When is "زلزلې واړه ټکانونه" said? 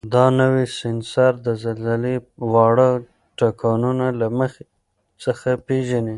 1.63-4.05